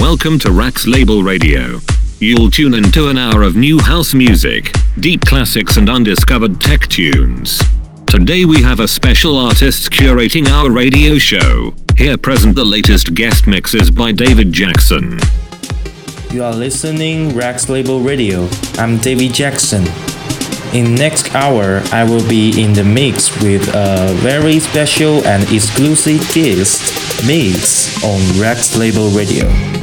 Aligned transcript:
Welcome 0.00 0.38
to 0.40 0.52
Rax 0.52 0.86
Label 0.86 1.24
Radio. 1.24 1.80
You'll 2.20 2.52
tune 2.52 2.74
into 2.74 3.08
an 3.08 3.18
hour 3.18 3.42
of 3.42 3.56
new 3.56 3.80
house 3.80 4.14
music, 4.14 4.72
deep 5.00 5.22
classics, 5.22 5.76
and 5.76 5.90
undiscovered 5.90 6.60
tech 6.60 6.86
tunes. 6.86 7.60
Today 8.06 8.44
we 8.44 8.62
have 8.62 8.78
a 8.78 8.86
special 8.86 9.36
artist 9.36 9.90
curating 9.90 10.46
our 10.46 10.70
radio 10.70 11.18
show. 11.18 11.74
Here 11.96 12.16
present 12.16 12.54
the 12.54 12.64
latest 12.64 13.12
guest 13.14 13.48
mixes 13.48 13.90
by 13.90 14.12
David 14.12 14.52
Jackson. 14.52 15.18
You 16.30 16.44
are 16.44 16.54
listening 16.54 17.34
Rax 17.34 17.68
Label 17.68 18.00
Radio. 18.00 18.48
I'm 18.78 18.98
David 18.98 19.34
Jackson. 19.34 19.84
In 20.72 20.94
next 20.94 21.34
hour, 21.34 21.82
I 21.92 22.04
will 22.04 22.26
be 22.28 22.62
in 22.62 22.72
the 22.72 22.84
mix 22.84 23.30
with 23.42 23.66
a 23.74 24.14
very 24.18 24.60
special 24.60 25.24
and 25.26 25.42
exclusive 25.52 26.20
guest 26.32 27.26
mix 27.26 28.02
on 28.04 28.40
Rax 28.40 28.76
Label 28.76 29.08
Radio. 29.08 29.77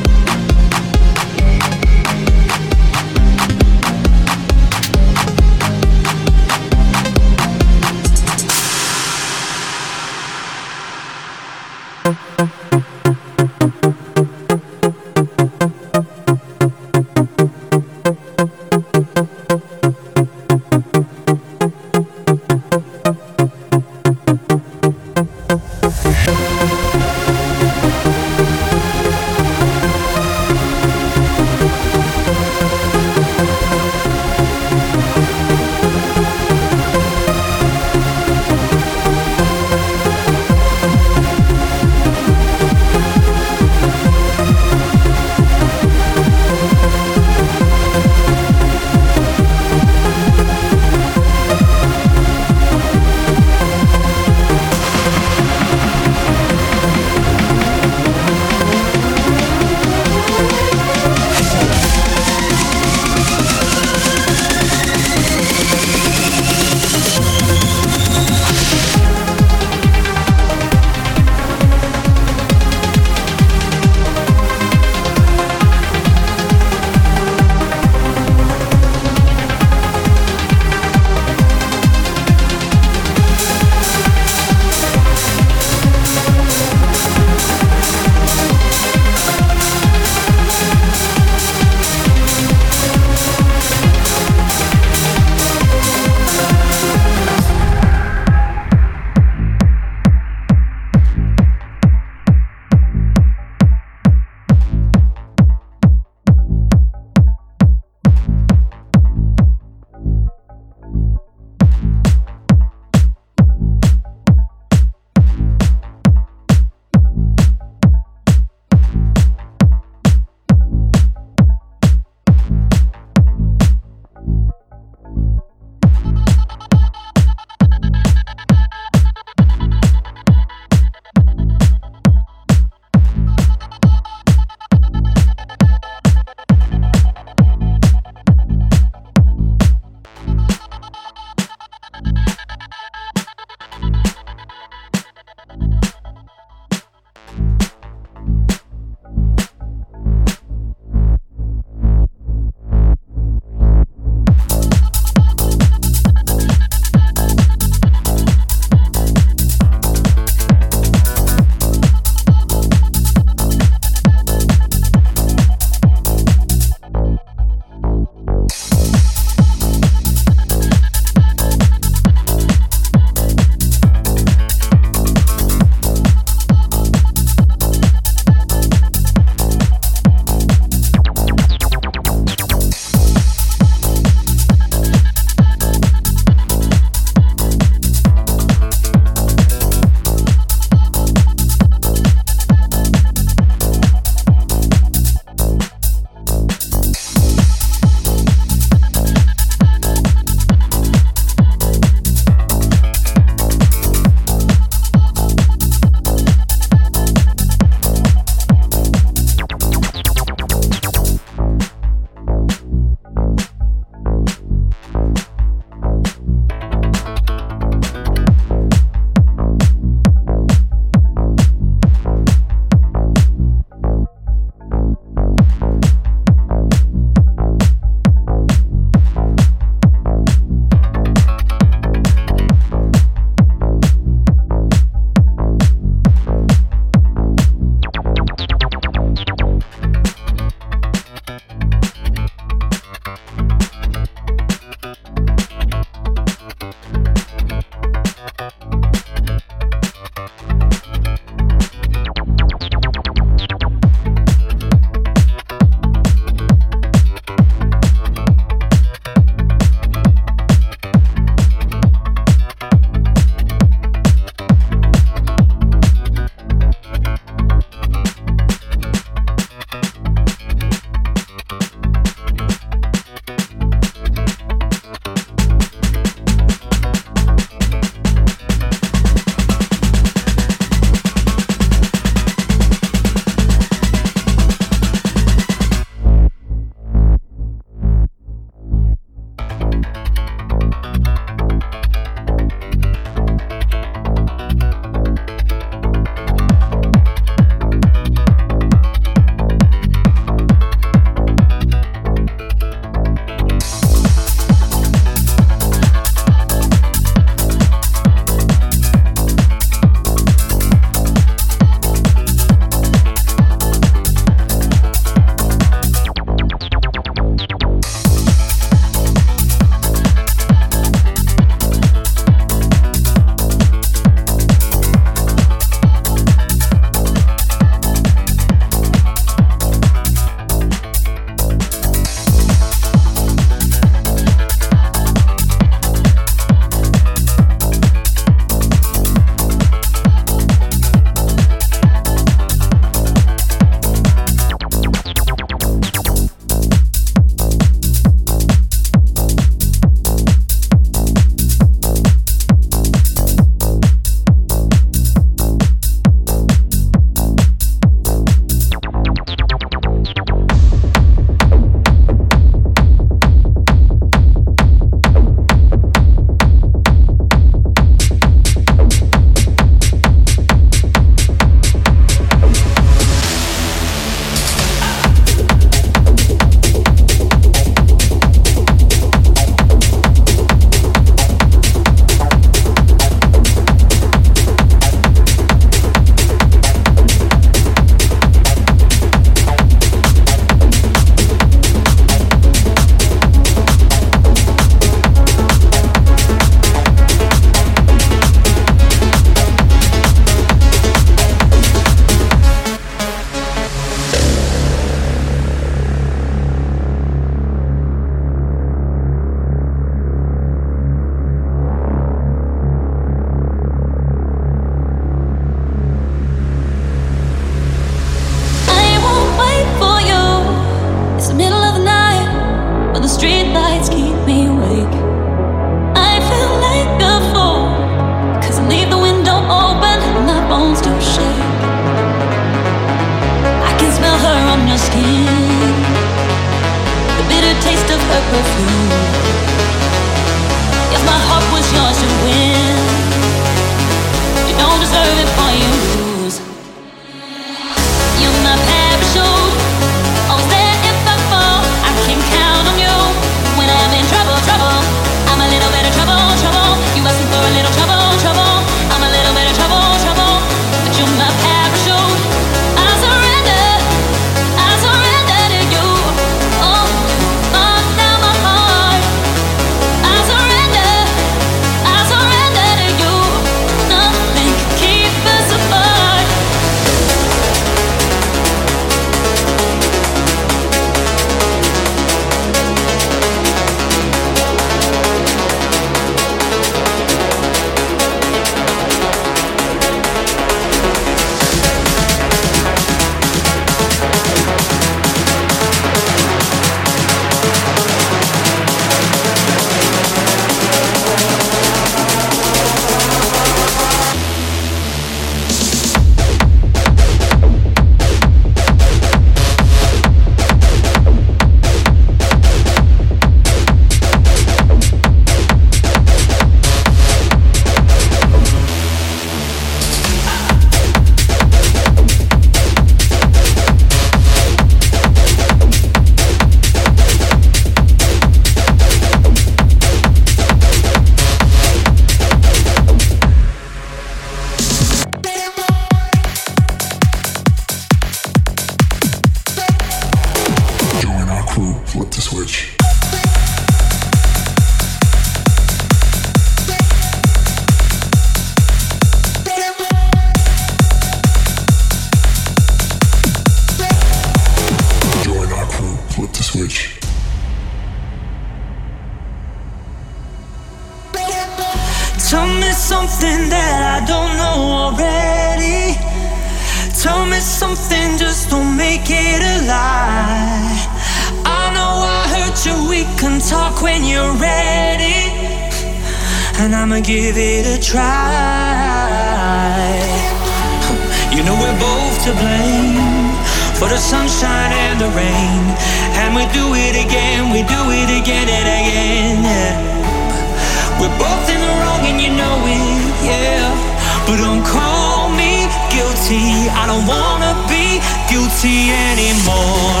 I 596.74 596.86
don't 596.86 597.06
wanna 597.06 597.52
be 597.68 598.00
guilty 598.28 598.90
anymore. 598.90 600.00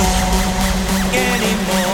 Anymore. 1.14 1.91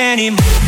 anymore 0.00 0.63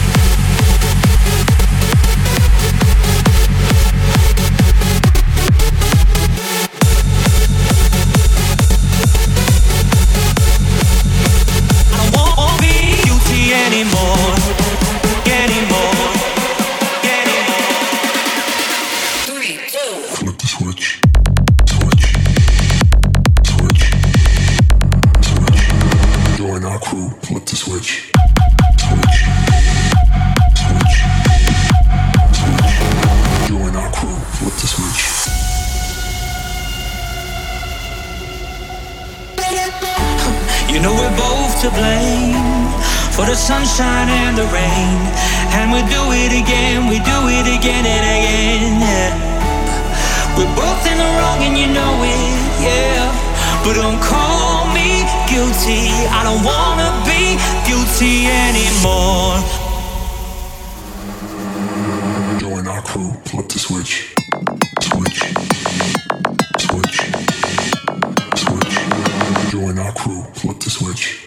Join 69.56 69.78
our 69.78 69.90
crew. 69.94 70.20
Flip 70.34 70.60
the 70.60 70.68
switch. 70.68 71.25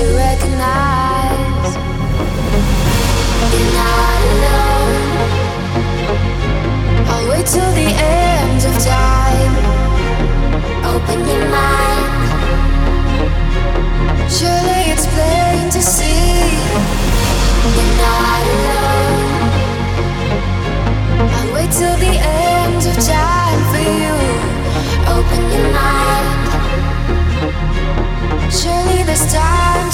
You 0.00 0.16
recognize. 0.16 0.83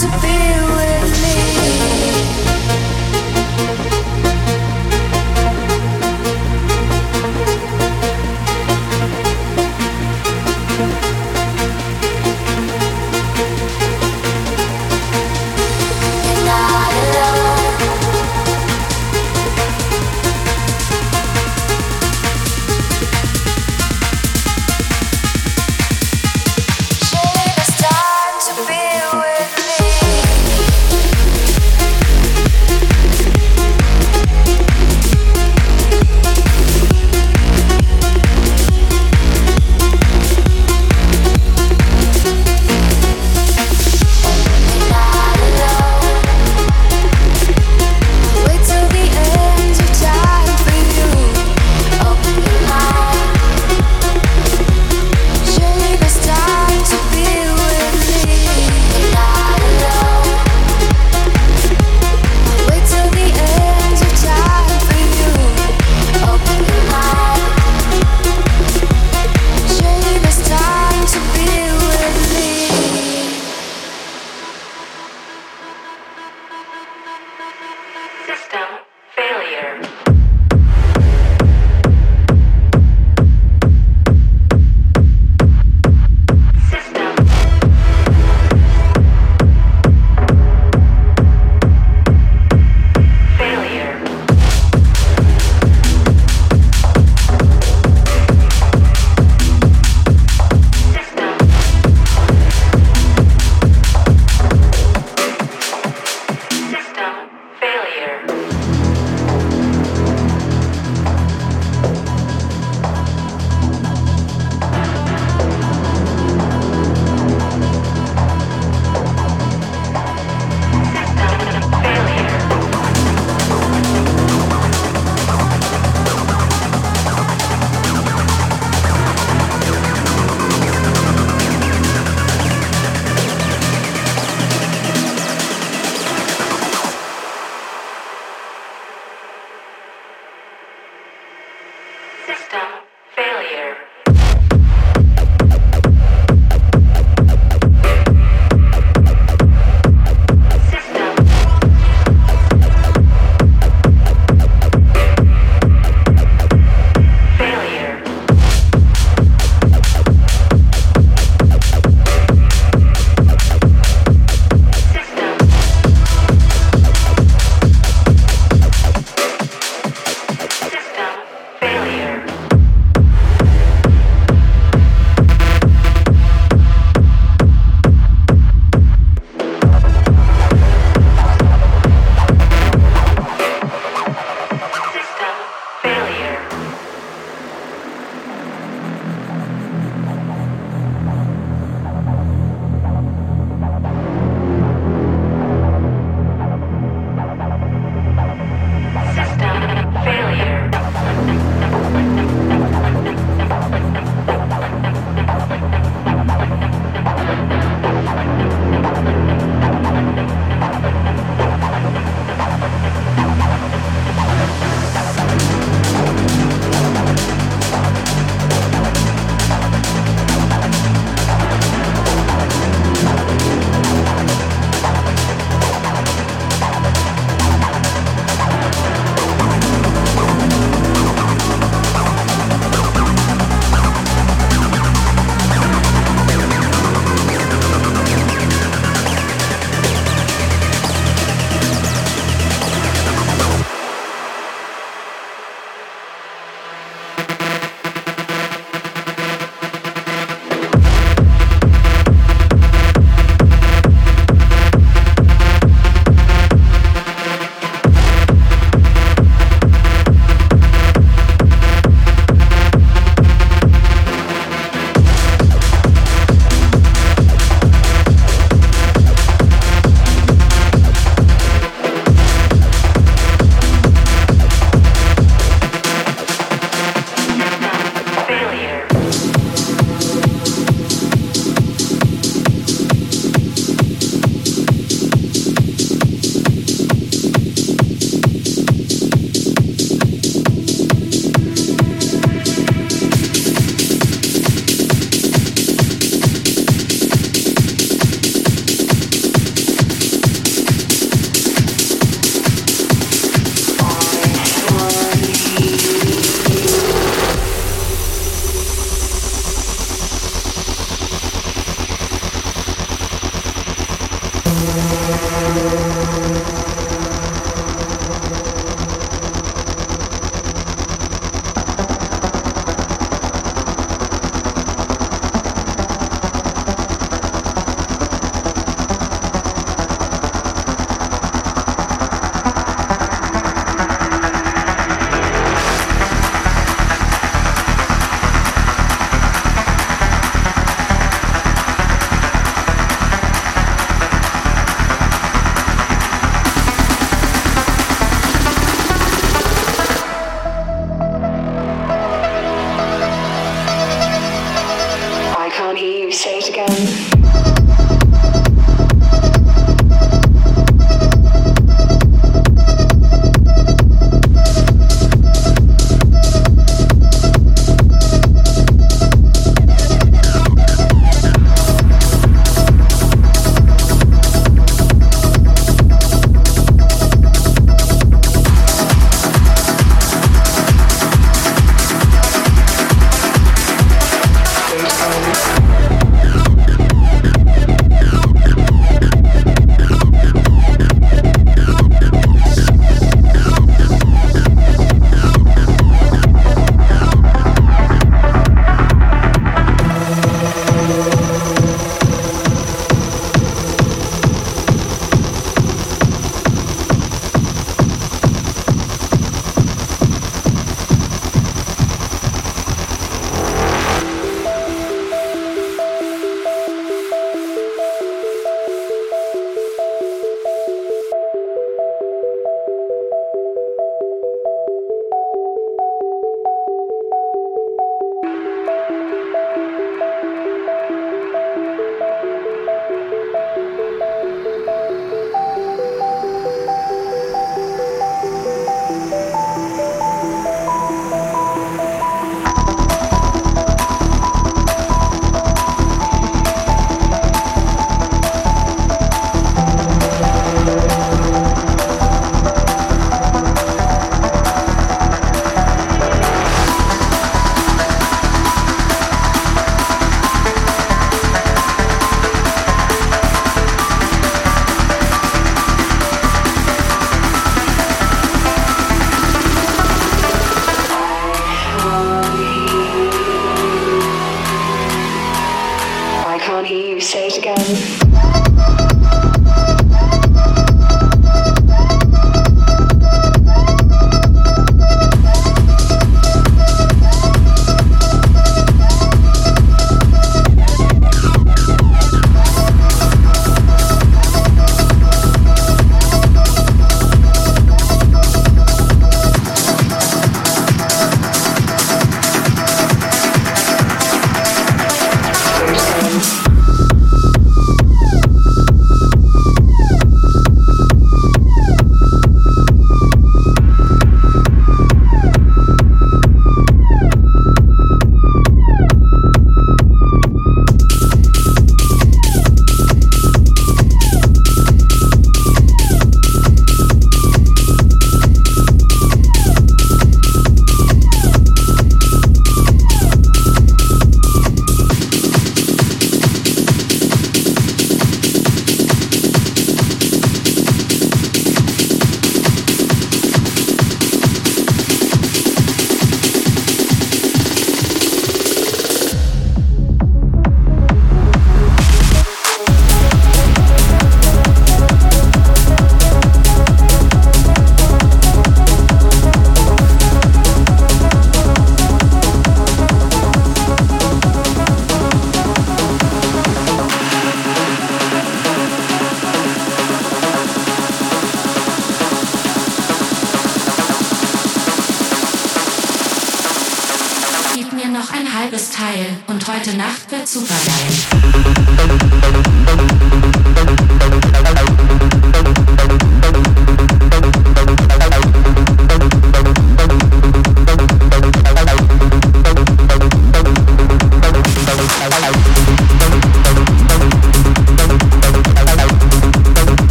To 0.00 0.06
be 0.22 0.37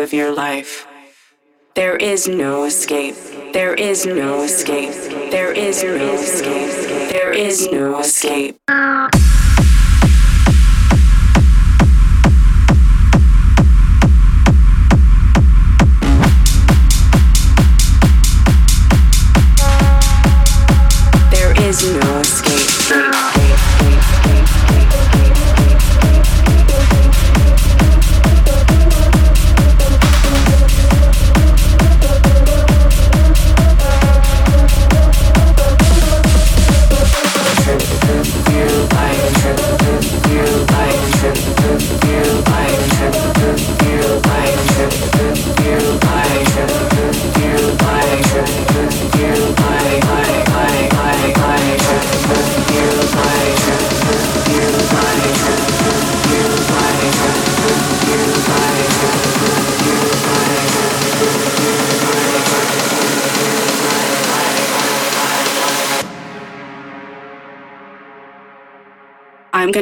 of 0.00 0.12
your 0.12 0.32
life. 0.32 0.86
There 1.74 1.96
is 1.96 2.26
no 2.26 2.64
escape. 2.64 3.14
There 3.52 3.74
is 3.74 4.06
no 4.06 4.42
escape. 4.42 4.92
There 5.30 5.52
is 5.52 5.82
no 5.82 6.14
escape. 6.14 7.10
There 7.10 7.32
is 7.32 7.70
no 7.70 7.98
escape. 8.00 8.59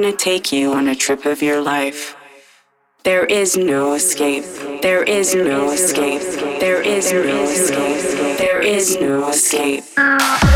Gonna 0.01 0.13
take 0.13 0.53
you 0.53 0.75
on 0.75 0.87
a 0.87 0.95
trip 0.95 1.27
of 1.27 1.43
your 1.43 1.61
life. 1.61 2.15
There 3.03 3.25
is 3.25 3.57
no 3.57 3.95
escape. 3.95 4.45
There 4.81 5.03
is 5.03 5.35
no 5.35 5.73
escape. 5.73 6.23
There 6.61 6.81
is 6.83 7.13
no 7.13 7.41
escape. 7.43 8.39
There 8.39 8.61
is 8.61 9.01
no 9.01 9.29
escape. 9.29 9.83
There 9.99 9.99
is 10.01 10.07
no 10.07 10.39
escape. 10.39 10.48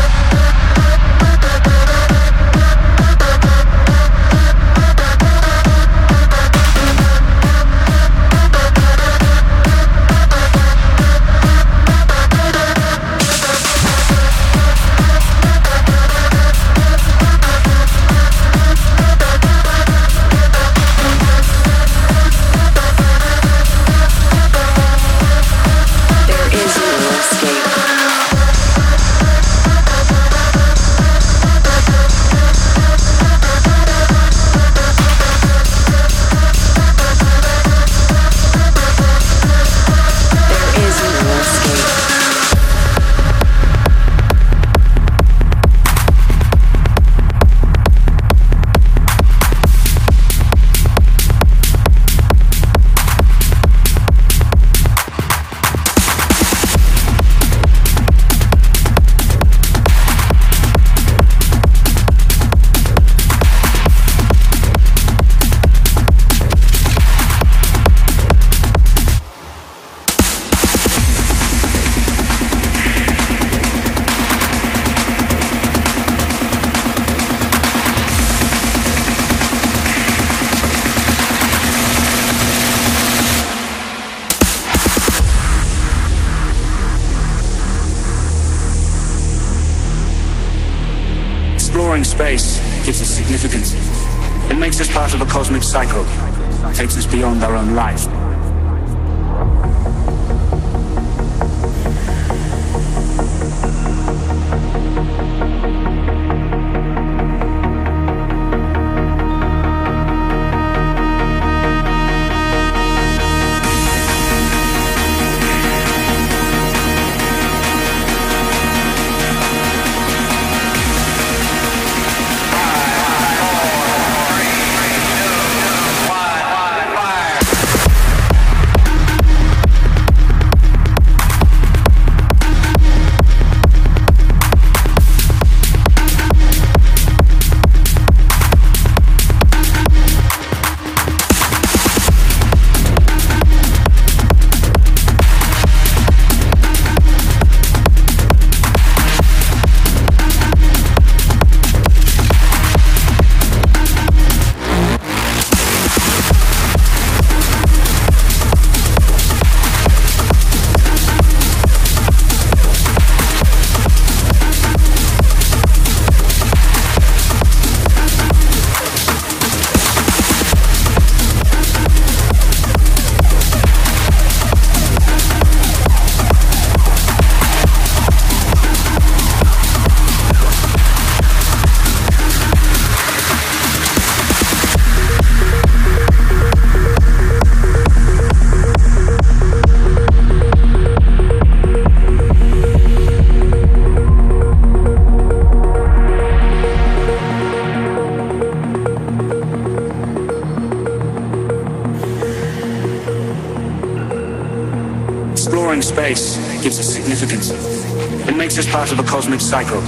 It 208.27 208.37
makes 208.37 208.57
us 208.57 208.67
part 208.67 208.91
of 208.91 208.99
a 208.99 209.03
cosmic 209.03 209.41
cycle, 209.41 209.81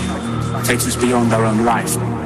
takes 0.63 0.87
us 0.87 0.95
beyond 0.95 1.33
our 1.33 1.45
own 1.45 1.65
life. 1.65 2.24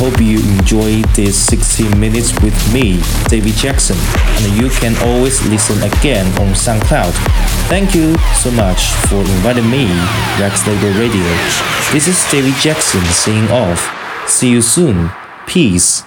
Hope 0.00 0.18
you 0.18 0.40
enjoyed 0.56 1.04
this 1.12 1.36
60 1.48 1.94
minutes 1.96 2.32
with 2.40 2.56
me, 2.72 2.98
David 3.28 3.52
Jackson, 3.52 3.98
and 4.40 4.56
you 4.56 4.70
can 4.70 4.96
always 5.06 5.46
listen 5.48 5.76
again 5.82 6.24
on 6.40 6.54
SoundCloud. 6.54 7.12
Thank 7.68 7.94
you 7.94 8.16
so 8.32 8.50
much 8.52 8.88
for 9.10 9.20
inviting 9.20 9.68
me, 9.68 9.84
Rex 10.40 10.66
Label 10.66 10.98
Radio. 10.98 11.28
This 11.92 12.08
is 12.08 12.16
David 12.32 12.54
Jackson 12.62 13.04
saying 13.12 13.50
off. 13.50 13.92
See 14.26 14.48
you 14.48 14.62
soon. 14.62 15.10
Peace. 15.46 15.99